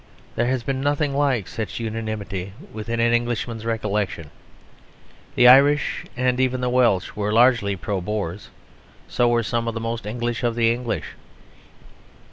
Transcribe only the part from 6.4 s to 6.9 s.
the